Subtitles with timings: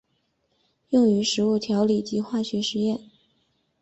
[0.89, 2.99] 用于食物调理及化学实验。